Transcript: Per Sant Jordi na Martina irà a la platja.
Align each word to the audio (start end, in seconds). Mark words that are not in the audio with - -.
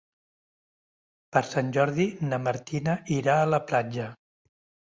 Per 1.37 1.43
Sant 1.51 1.69
Jordi 1.77 2.07
na 2.31 2.41
Martina 2.49 2.97
irà 3.19 3.37
a 3.43 3.47
la 3.55 3.61
platja. 3.69 4.09